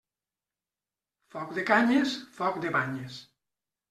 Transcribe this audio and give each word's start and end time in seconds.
Foc 1.35 1.53
de 1.57 1.65
canyes, 1.67 2.15
foc 2.39 2.57
de 2.65 2.73
banyes. 2.77 3.19